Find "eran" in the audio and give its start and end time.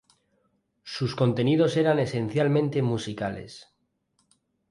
1.77-1.99